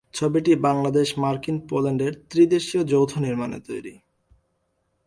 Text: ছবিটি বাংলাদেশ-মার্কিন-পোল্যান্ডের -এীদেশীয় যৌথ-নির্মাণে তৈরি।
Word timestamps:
ছবিটি 0.13 0.51
বাংলাদেশ-মার্কিন-পোল্যান্ডের 0.55 2.13
-এীদেশীয় 2.31 2.83
যৌথ-নির্মাণে 2.83 3.59
তৈরি। 3.67 3.93